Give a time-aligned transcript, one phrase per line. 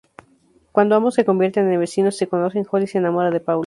[0.71, 3.59] Cuando ambos se convierten en vecinos y se conocen, Holly se enamora de Paul.